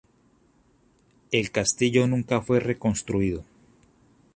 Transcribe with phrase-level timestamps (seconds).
[1.31, 3.43] El castillo nunca fue reconstruido.